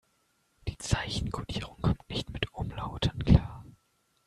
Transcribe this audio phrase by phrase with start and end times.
[0.67, 3.63] Die Zeichenkodierung kommt nicht mit Umlauten klar.